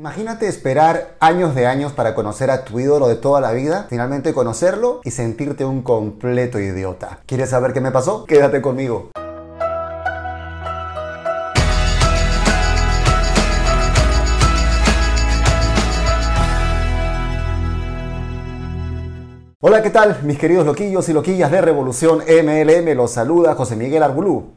[0.00, 4.32] Imagínate esperar años de años para conocer a tu ídolo de toda la vida, finalmente
[4.32, 7.18] conocerlo y sentirte un completo idiota.
[7.26, 8.24] ¿Quieres saber qué me pasó?
[8.24, 9.10] Quédate conmigo.
[19.60, 20.22] Hola, ¿qué tal?
[20.22, 24.54] Mis queridos loquillos y loquillas de Revolución MLM, los saluda José Miguel Arbulú.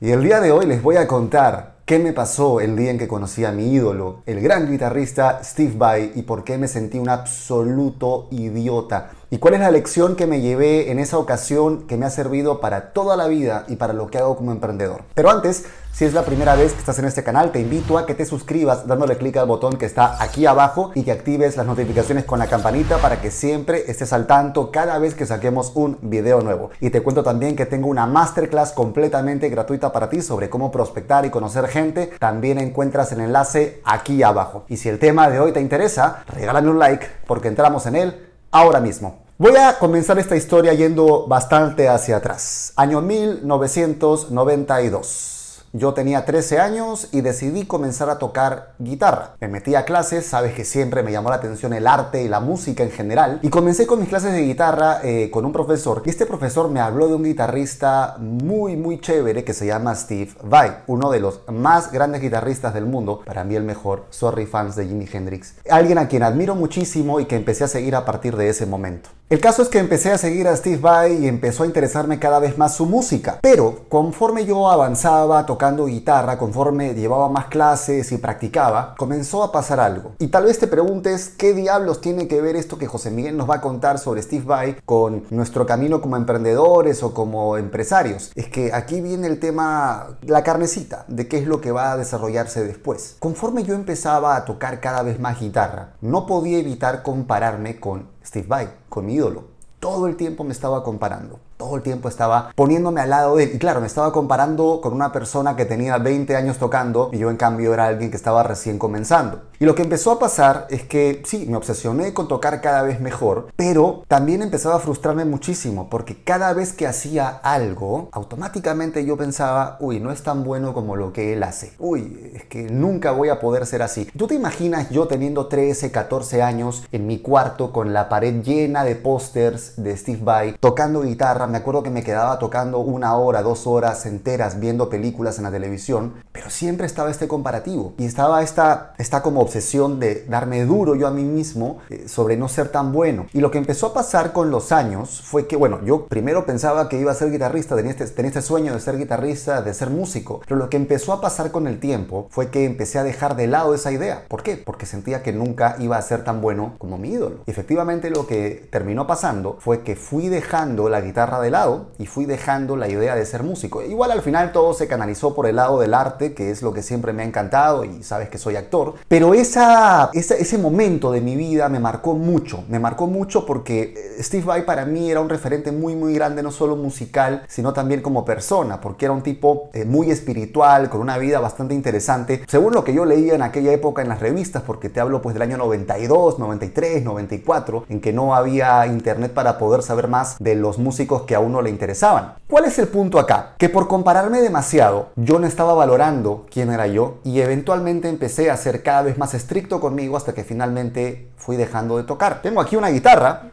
[0.00, 2.98] Y el día de hoy les voy a contar ¿Qué me pasó el día en
[2.98, 6.98] que conocí a mi ídolo, el gran guitarrista Steve Vai, y por qué me sentí
[6.98, 9.12] un absoluto idiota?
[9.36, 12.58] ¿Y cuál es la lección que me llevé en esa ocasión que me ha servido
[12.58, 15.02] para toda la vida y para lo que hago como emprendedor?
[15.12, 18.06] Pero antes, si es la primera vez que estás en este canal, te invito a
[18.06, 21.66] que te suscribas dándole clic al botón que está aquí abajo y que actives las
[21.66, 25.98] notificaciones con la campanita para que siempre estés al tanto cada vez que saquemos un
[26.00, 26.70] video nuevo.
[26.80, 31.26] Y te cuento también que tengo una masterclass completamente gratuita para ti sobre cómo prospectar
[31.26, 32.10] y conocer gente.
[32.18, 34.64] También encuentras el enlace aquí abajo.
[34.68, 38.28] Y si el tema de hoy te interesa, regálame un like porque entramos en él
[38.50, 39.25] ahora mismo.
[39.38, 42.72] Voy a comenzar esta historia yendo bastante hacia atrás.
[42.74, 45.36] Año 1992.
[45.76, 49.34] Yo tenía 13 años y decidí comenzar a tocar guitarra.
[49.40, 52.40] Me metí a clases, sabes que siempre me llamó la atención el arte y la
[52.40, 53.40] música en general.
[53.42, 56.00] Y comencé con mis clases de guitarra eh, con un profesor.
[56.06, 60.30] Y este profesor me habló de un guitarrista muy, muy chévere que se llama Steve
[60.42, 63.20] Vai, uno de los más grandes guitarristas del mundo.
[63.26, 64.06] Para mí el mejor.
[64.08, 65.56] Sorry fans de Jimi Hendrix.
[65.68, 69.10] Alguien a quien admiro muchísimo y que empecé a seguir a partir de ese momento.
[69.28, 72.38] El caso es que empecé a seguir a Steve Vai y empezó a interesarme cada
[72.38, 73.40] vez más su música.
[73.42, 79.80] Pero conforme yo avanzaba tocando guitarra, conforme llevaba más clases y practicaba, comenzó a pasar
[79.80, 80.12] algo.
[80.20, 83.50] Y tal vez te preguntes qué diablos tiene que ver esto que José Miguel nos
[83.50, 88.30] va a contar sobre Steve Vai con nuestro camino como emprendedores o como empresarios.
[88.36, 91.96] Es que aquí viene el tema, la carnecita, de qué es lo que va a
[91.96, 93.16] desarrollarse después.
[93.18, 98.48] Conforme yo empezaba a tocar cada vez más guitarra, no podía evitar compararme con Steve
[98.48, 99.44] Vai, con mi ídolo.
[99.78, 103.50] Todo el tiempo me estaba comparando todo el tiempo estaba poniéndome al lado de él.
[103.54, 107.30] Y claro, me estaba comparando con una persona que tenía 20 años tocando y yo
[107.30, 109.42] en cambio era alguien que estaba recién comenzando.
[109.58, 113.00] Y lo que empezó a pasar es que sí, me obsesioné con tocar cada vez
[113.00, 119.16] mejor, pero también empezaba a frustrarme muchísimo porque cada vez que hacía algo, automáticamente yo
[119.16, 121.72] pensaba, uy, no es tan bueno como lo que él hace.
[121.78, 124.10] Uy, es que nunca voy a poder ser así.
[124.16, 128.84] ¿Tú te imaginas yo teniendo 13, 14 años en mi cuarto con la pared llena
[128.84, 131.45] de pósters de Steve Vai, tocando guitarra?
[131.46, 135.50] Me acuerdo que me quedaba tocando una hora, dos horas enteras viendo películas en la
[135.50, 140.94] televisión, pero siempre estaba este comparativo y estaba esta, esta como obsesión de darme duro
[140.94, 143.26] yo a mí mismo eh, sobre no ser tan bueno.
[143.32, 146.88] Y lo que empezó a pasar con los años fue que, bueno, yo primero pensaba
[146.88, 149.90] que iba a ser guitarrista, tenía este, tenía este sueño de ser guitarrista, de ser
[149.90, 153.36] músico, pero lo que empezó a pasar con el tiempo fue que empecé a dejar
[153.36, 154.24] de lado esa idea.
[154.28, 154.56] ¿Por qué?
[154.56, 157.40] Porque sentía que nunca iba a ser tan bueno como mi ídolo.
[157.46, 162.06] Y efectivamente lo que terminó pasando fue que fui dejando la guitarra de lado y
[162.06, 163.82] fui dejando la idea de ser músico.
[163.82, 166.82] Igual al final todo se canalizó por el lado del arte, que es lo que
[166.82, 168.94] siempre me ha encantado y sabes que soy actor.
[169.08, 174.22] Pero esa, ese momento de mi vida me marcó mucho, me marcó mucho porque eh,
[174.22, 178.02] Steve Vai para mí era un referente muy muy grande, no solo musical, sino también
[178.02, 182.74] como persona, porque era un tipo eh, muy espiritual, con una vida bastante interesante, según
[182.74, 185.42] lo que yo leía en aquella época en las revistas, porque te hablo pues del
[185.42, 190.78] año 92, 93, 94, en que no había internet para poder saber más de los
[190.78, 192.34] músicos que a uno le interesaban.
[192.48, 193.54] ¿Cuál es el punto acá?
[193.58, 198.56] Que por compararme demasiado, yo no estaba valorando quién era yo y eventualmente empecé a
[198.56, 202.40] ser cada vez más estricto conmigo hasta que finalmente fui dejando de tocar.
[202.42, 203.50] Tengo aquí una guitarra,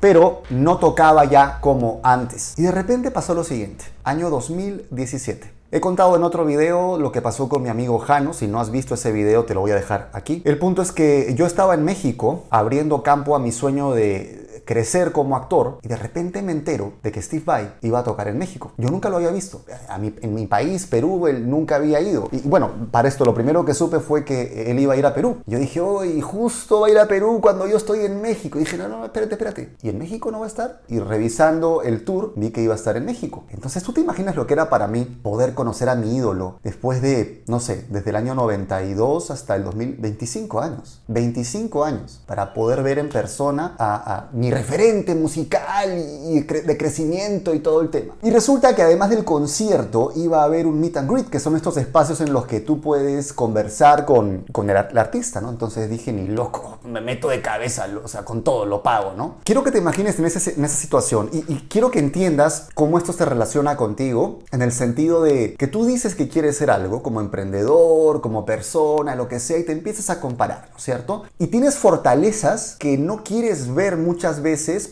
[0.00, 2.54] pero no tocaba ya como antes.
[2.58, 5.54] Y de repente pasó lo siguiente, año 2017.
[5.74, 8.32] He contado en otro video lo que pasó con mi amigo Jano.
[8.32, 10.40] Si no has visto ese video, te lo voy a dejar aquí.
[10.44, 15.12] El punto es que yo estaba en México abriendo campo a mi sueño de crecer
[15.12, 18.38] como actor y de repente me entero de que Steve Vai iba a tocar en
[18.38, 18.72] México.
[18.76, 19.62] Yo nunca lo había visto.
[19.88, 22.28] A en mi país, Perú, él nunca había ido.
[22.32, 25.14] Y bueno, para esto lo primero que supe fue que él iba a ir a
[25.14, 25.38] Perú.
[25.46, 28.58] Yo dije, oh, y justo va a ir a Perú cuando yo estoy en México.
[28.58, 29.76] Y dije, no, no, espérate, espérate.
[29.82, 30.82] ¿Y en México no va a estar?
[30.88, 33.44] Y revisando el tour, vi que iba a estar en México.
[33.50, 37.02] Entonces, ¿tú te imaginas lo que era para mí poder conocer a mi ídolo después
[37.02, 41.02] de, no sé, desde el año 92 hasta el 2025 años?
[41.08, 47.54] 25 años para poder ver en persona a, a mi referente musical y de crecimiento
[47.54, 48.14] y todo el tema.
[48.22, 51.56] Y resulta que además del concierto iba a haber un meet and greet, que son
[51.56, 55.50] estos espacios en los que tú puedes conversar con, con el, artista, ¿no?
[55.50, 59.36] Entonces dije, ni loco, me meto de cabeza, o sea, con todo lo pago, ¿no?
[59.44, 63.12] Quiero que te imagines en, en esa situación y, y quiero que entiendas cómo esto
[63.12, 67.20] se relaciona contigo en el sentido de que tú dices que quieres ser algo como
[67.20, 71.24] emprendedor, como persona, lo que sea, y te empiezas a comparar, ¿no es cierto?
[71.38, 74.43] Y tienes fortalezas que no quieres ver muchas veces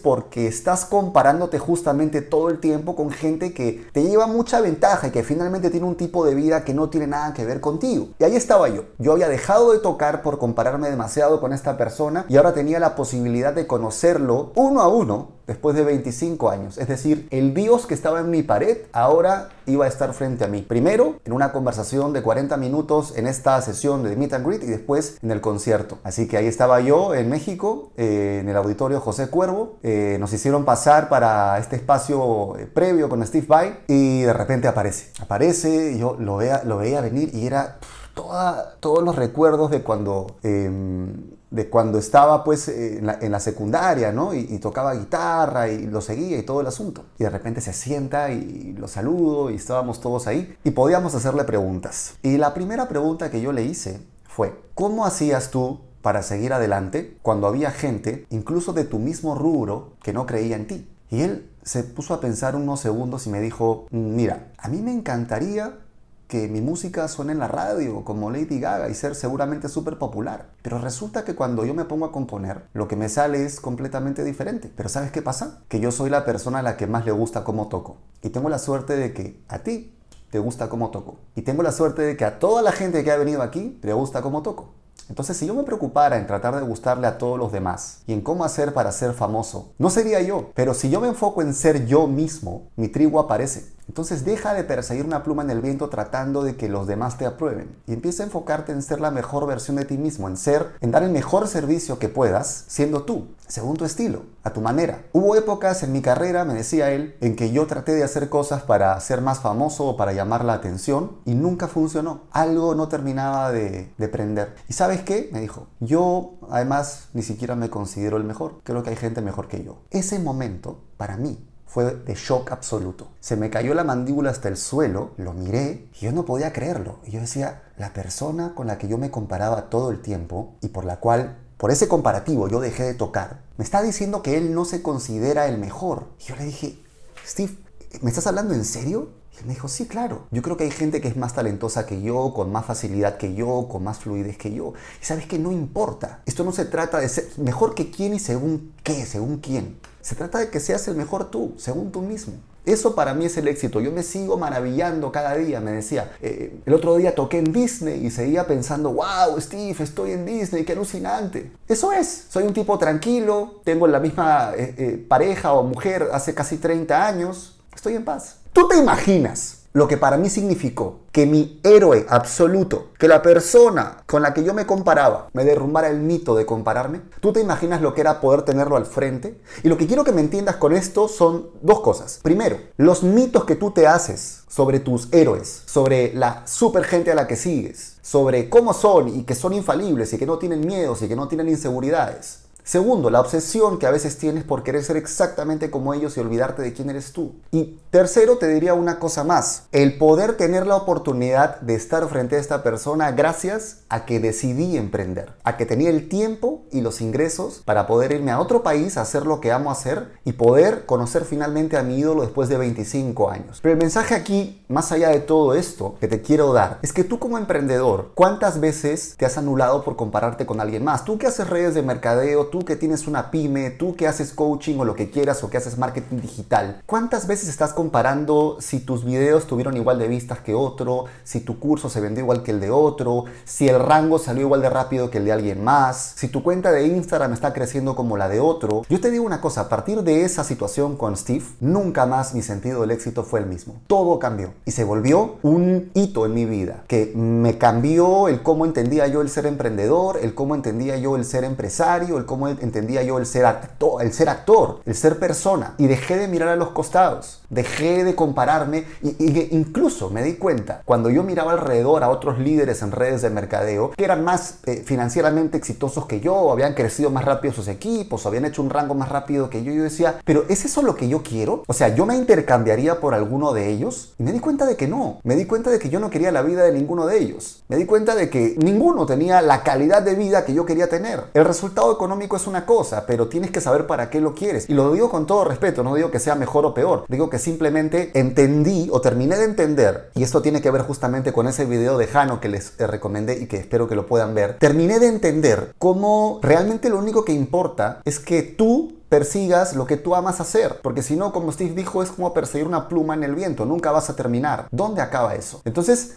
[0.02, 5.10] porque estás comparándote justamente todo el tiempo con gente que te lleva mucha ventaja y
[5.10, 8.08] que finalmente tiene un tipo de vida que no tiene nada que ver contigo.
[8.18, 8.84] Y ahí estaba yo.
[8.98, 12.94] Yo había dejado de tocar por compararme demasiado con esta persona y ahora tenía la
[12.94, 16.78] posibilidad de conocerlo uno a uno después de 25 años.
[16.78, 20.48] Es decir, el Dios que estaba en mi pared ahora iba a estar frente a
[20.48, 20.62] mí.
[20.62, 24.66] Primero en una conversación de 40 minutos en esta sesión de Meet and Greet y
[24.66, 25.98] después en el concierto.
[26.04, 29.41] Así que ahí estaba yo en México, eh, en el auditorio José Cuervo.
[29.82, 34.68] Eh, nos hicieron pasar para este espacio eh, previo con Steve Vai y de repente
[34.68, 35.10] aparece.
[35.20, 37.78] Aparece, yo lo, veía venir y era
[38.14, 41.12] toda, todos los recuerdos de cuando em,
[41.52, 44.32] de cuando estaba pues en la, secundaria, ¿no?
[44.32, 47.04] Y, tocaba guitarra y lo seguía y todo el asunto.
[47.18, 51.44] Y de repente se sienta y lo saludo y estábamos todos ahí y podíamos hacerle
[51.44, 52.14] preguntas.
[52.22, 57.16] Y la primera pregunta que yo le hice fue, ¿cómo hacías tú para seguir adelante
[57.22, 60.88] cuando había gente, incluso de tu mismo rubro, que no creía en ti?
[61.10, 64.92] Y él se puso a pensar unos segundos y me dijo, mira, a mí me
[64.92, 65.78] encantaría
[66.26, 70.48] que mi música suene en la radio como Lady Gaga y ser seguramente súper popular.
[70.62, 74.24] Pero resulta que cuando yo me pongo a componer, lo que me sale es completamente
[74.24, 74.72] diferente.
[74.74, 75.60] Pero ¿sabes qué pasa?
[75.68, 77.98] Que yo soy la persona a la que más le gusta cómo toco.
[78.22, 79.94] Y tengo la suerte de que a ti
[80.30, 81.18] te gusta cómo toco.
[81.36, 83.92] Y tengo la suerte de que a toda la gente que ha venido aquí le
[83.92, 84.72] gusta cómo toco.
[85.08, 88.20] Entonces, si yo me preocupara en tratar de gustarle a todos los demás y en
[88.20, 90.50] cómo hacer para ser famoso, no sería yo.
[90.54, 93.72] Pero si yo me enfoco en ser yo mismo, mi tribu aparece.
[93.88, 97.26] Entonces deja de perseguir una pluma en el viento tratando de que los demás te
[97.26, 100.72] aprueben y empieza a enfocarte en ser la mejor versión de ti mismo, en ser,
[100.80, 105.02] en dar el mejor servicio que puedas siendo tú, según tu estilo, a tu manera.
[105.12, 108.62] Hubo épocas en mi carrera, me decía él, en que yo traté de hacer cosas
[108.62, 112.22] para ser más famoso o para llamar la atención y nunca funcionó.
[112.30, 114.54] Algo no terminaba de, de prender.
[114.68, 115.28] ¿Y sabes qué?
[115.32, 118.60] Me dijo, yo además ni siquiera me considero el mejor.
[118.64, 119.82] Creo que hay gente mejor que yo.
[119.90, 123.08] Ese momento, para mí, fue de shock absoluto.
[123.20, 126.98] Se me cayó la mandíbula hasta el suelo, lo miré y yo no podía creerlo.
[127.06, 130.68] Y yo decía, la persona con la que yo me comparaba todo el tiempo y
[130.68, 134.54] por la cual, por ese comparativo, yo dejé de tocar, me está diciendo que él
[134.54, 136.08] no se considera el mejor.
[136.20, 136.78] Y yo le dije,
[137.26, 137.56] Steve,
[138.02, 139.08] ¿me estás hablando en serio?
[139.40, 140.26] Y me dijo, sí, claro.
[140.30, 143.34] Yo creo que hay gente que es más talentosa que yo, con más facilidad que
[143.34, 144.74] yo, con más fluidez que yo.
[145.00, 146.22] Y sabes que no importa.
[146.26, 149.78] Esto no se trata de ser mejor que quién y según qué, según quién.
[150.00, 152.34] Se trata de que seas el mejor tú, según tú mismo.
[152.64, 153.80] Eso para mí es el éxito.
[153.80, 155.60] Yo me sigo maravillando cada día.
[155.60, 160.12] Me decía, eh, el otro día toqué en Disney y seguía pensando, wow, Steve, estoy
[160.12, 161.50] en Disney, qué alucinante.
[161.66, 162.26] Eso es.
[162.28, 167.06] Soy un tipo tranquilo, tengo la misma eh, eh, pareja o mujer hace casi 30
[167.06, 167.58] años.
[167.74, 168.36] Estoy en paz.
[168.52, 174.02] ¿Tú te imaginas lo que para mí significó que mi héroe absoluto, que la persona
[174.06, 177.00] con la que yo me comparaba, me derrumbara el mito de compararme.
[177.20, 179.40] ¿Tú te imaginas lo que era poder tenerlo al frente?
[179.62, 182.20] Y lo que quiero que me entiendas con esto son dos cosas.
[182.22, 187.14] Primero, los mitos que tú te haces sobre tus héroes, sobre la super gente a
[187.14, 191.00] la que sigues, sobre cómo son y que son infalibles y que no tienen miedos
[191.00, 192.40] y que no tienen inseguridades.
[192.64, 196.62] Segundo, la obsesión que a veces tienes por querer ser exactamente como ellos y olvidarte
[196.62, 197.34] de quién eres tú.
[197.50, 199.64] Y tercero, te diría una cosa más.
[199.72, 204.76] El poder tener la oportunidad de estar frente a esta persona gracias a que decidí
[204.76, 205.32] emprender.
[205.42, 209.02] A que tenía el tiempo y los ingresos para poder irme a otro país a
[209.02, 213.28] hacer lo que amo hacer y poder conocer finalmente a mi ídolo después de 25
[213.28, 213.58] años.
[213.60, 217.02] Pero el mensaje aquí, más allá de todo esto que te quiero dar, es que
[217.02, 221.04] tú como emprendedor, ¿cuántas veces te has anulado por compararte con alguien más?
[221.04, 224.76] Tú que haces redes de mercadeo, tú que tienes una pyme, tú que haces coaching
[224.78, 229.06] o lo que quieras o que haces marketing digital, ¿cuántas veces estás comparando si tus
[229.06, 232.60] videos tuvieron igual de vistas que otro, si tu curso se vendió igual que el
[232.60, 236.28] de otro, si el rango salió igual de rápido que el de alguien más, si
[236.28, 238.82] tu cuenta de Instagram está creciendo como la de otro?
[238.90, 242.42] Yo te digo una cosa, a partir de esa situación con Steve, nunca más mi
[242.42, 243.80] sentido del éxito fue el mismo.
[243.86, 248.66] Todo cambió y se volvió un hito en mi vida que me cambió el cómo
[248.66, 252.60] entendía yo el ser emprendedor, el cómo entendía yo el ser empresario, el cómo cómo
[252.60, 255.74] entendía yo el ser, actor, el ser actor, el ser persona.
[255.78, 260.82] Y dejé de mirar a los costados, dejé de compararme y, incluso me di cuenta,
[260.84, 264.82] cuando yo miraba alrededor a otros líderes en redes de mercadeo, que eran más eh,
[264.84, 269.08] financieramente exitosos que yo, habían crecido más rápido sus equipos, habían hecho un rango más
[269.08, 271.62] rápido que yo, yo decía, pero ¿es eso lo que yo quiero?
[271.68, 274.88] O sea, yo me intercambiaría por alguno de ellos y me di cuenta de que
[274.88, 277.62] no, me di cuenta de que yo no quería la vida de ninguno de ellos,
[277.68, 281.24] me di cuenta de que ninguno tenía la calidad de vida que yo quería tener.
[281.34, 284.68] El resultado económico es una cosa, pero tienes que saber para qué lo quieres.
[284.68, 287.38] Y lo digo con todo respeto, no digo que sea mejor o peor, digo que
[287.38, 291.98] simplemente entendí o terminé de entender, y esto tiene que ver justamente con ese video
[291.98, 295.08] de Jano que les eh, recomendé y que espero que lo puedan ver, terminé de
[295.08, 300.40] entender cómo realmente lo único que importa es que tú persigas lo que tú amas
[300.40, 300.80] hacer.
[300.82, 303.66] Porque si no, como Steve dijo, es como perseguir una pluma en el viento.
[303.66, 304.68] Nunca vas a terminar.
[304.70, 305.60] ¿Dónde acaba eso?
[305.66, 306.14] Entonces,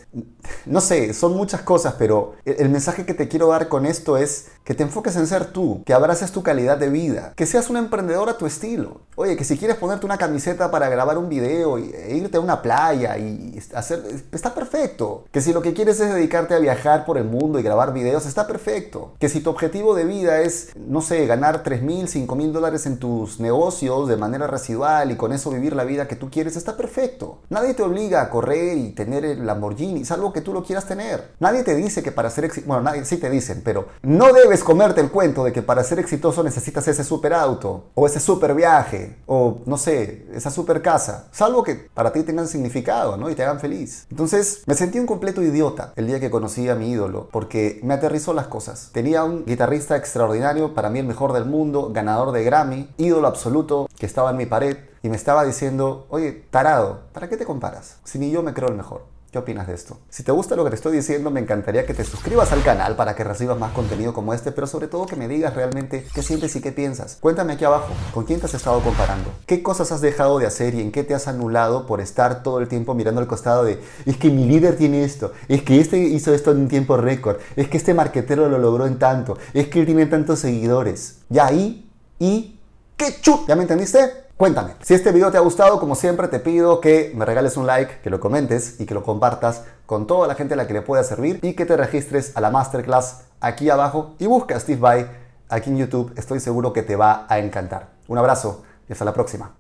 [0.66, 4.48] no sé, son muchas cosas, pero el mensaje que te quiero dar con esto es
[4.66, 7.78] que te enfoques en ser tú, que abraces tu calidad de vida, que seas un
[7.78, 9.02] emprendedor a tu estilo.
[9.16, 12.62] Oye, que si quieres ponerte una camiseta para grabar un video e irte a una
[12.62, 15.26] playa y hacer, está perfecto.
[15.32, 18.26] Que si lo que quieres es dedicarte a viajar por el mundo y grabar videos,
[18.26, 19.14] está perfecto.
[19.20, 22.88] Que si tu objetivo de vida es, no sé, ganar 3 mil, 5 mil dólares
[22.88, 26.56] en tus negocios de manera residual y con eso vivir la vida que tú quieres,
[26.56, 27.40] está perfecto.
[27.50, 31.32] Nadie te obliga a correr y tener el Lamborghini, salvo que tú lo quieras tener.
[31.40, 35.02] Nadie te dice que para ser bueno, nadie, sí te dicen, pero no debes comerte
[35.02, 39.18] el cuento de que para ser exitoso necesitas ese super auto, o ese super viaje,
[39.26, 43.30] o no sé, esa super casa, salvo que para ti tengan significado, ¿no?
[43.30, 44.06] Y te hagan feliz.
[44.10, 47.94] Entonces, me sentí un completo idiota el día que conocí a mi ídolo, porque me
[47.94, 48.90] aterrizó las cosas.
[48.92, 53.88] Tenía un guitarrista extraordinario, para mí el mejor del mundo, ganador de Grammy, ídolo absoluto,
[53.98, 57.98] que estaba en mi pared, y me estaba diciendo, oye, tarado, ¿para qué te comparas?
[58.04, 59.15] Si ni yo me creo el mejor.
[59.36, 59.98] ¿Qué opinas de esto?
[60.10, 62.96] Si te gusta lo que te estoy diciendo, me encantaría que te suscribas al canal
[62.96, 66.24] para que recibas más contenido como este, pero sobre todo que me digas realmente qué
[66.24, 67.18] sientes y qué piensas.
[67.20, 69.30] Cuéntame aquí abajo, ¿con quién te has estado comparando?
[69.46, 72.62] ¿Qué cosas has dejado de hacer y en qué te has anulado por estar todo
[72.62, 75.98] el tiempo mirando al costado de, es que mi líder tiene esto, es que este
[75.98, 79.68] hizo esto en un tiempo récord, es que este marquetero lo logró en tanto, es
[79.68, 81.18] que él tiene tantos seguidores?
[81.28, 82.58] Ya ahí, y,
[82.96, 83.50] ¿qué chut?
[83.50, 84.25] ¿Ya me entendiste?
[84.38, 87.66] Cuéntame, si este video te ha gustado, como siempre te pido que me regales un
[87.66, 90.74] like, que lo comentes y que lo compartas con toda la gente a la que
[90.74, 94.60] le pueda servir y que te registres a la masterclass aquí abajo y busca a
[94.60, 95.08] Steve Vai
[95.48, 97.92] aquí en YouTube, estoy seguro que te va a encantar.
[98.10, 99.56] Un abrazo y hasta la próxima.